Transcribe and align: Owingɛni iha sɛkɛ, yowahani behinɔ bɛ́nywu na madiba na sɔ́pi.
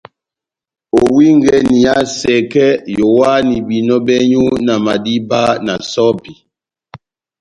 Owingɛni 1.01 1.75
iha 1.81 1.97
sɛkɛ, 2.19 2.65
yowahani 2.97 3.55
behinɔ 3.67 3.95
bɛ́nywu 4.05 4.45
na 4.65 4.73
madiba 4.85 5.41
na 5.65 5.73
sɔ́pi. 5.91 6.31